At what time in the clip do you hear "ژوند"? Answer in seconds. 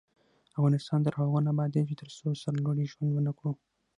2.91-3.11